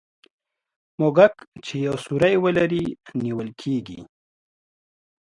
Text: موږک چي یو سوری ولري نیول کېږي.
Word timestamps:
موږک 0.99 1.35
چي 1.65 1.75
یو 1.87 1.95
سوری 2.05 2.35
ولري 2.43 2.85
نیول 3.23 3.49
کېږي. 3.61 4.01